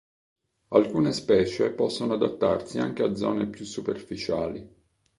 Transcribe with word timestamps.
Alcune 0.69 1.13
specie 1.13 1.69
possono 1.73 2.15
adattarsi 2.15 2.79
anche 2.79 3.03
a 3.03 3.13
zone 3.13 3.45
più 3.45 3.65
superficiali. 3.65 4.67